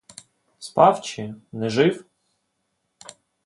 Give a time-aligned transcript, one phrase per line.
[0.59, 2.05] Спав чи— не жив?